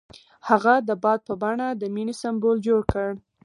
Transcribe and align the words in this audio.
هغه 0.49 0.73
د 0.87 0.89
باد 1.03 1.19
په 1.27 1.33
بڼه 1.41 1.67
د 1.71 1.83
مینې 1.95 2.13
سمبول 2.21 2.57
جوړ 2.67 2.81
کړ. 2.91 3.09